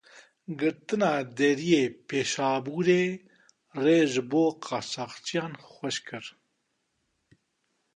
[0.59, 3.03] Girtina deriyê Pêşabûrê
[3.83, 6.25] rê ji bo qaçaxçiyan xweş kir.